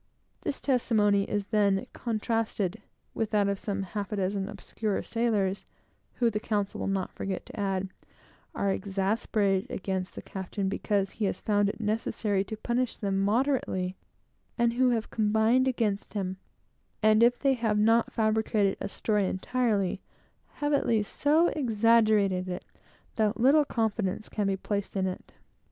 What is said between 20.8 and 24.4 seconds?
least so exaggerated it, that little confidence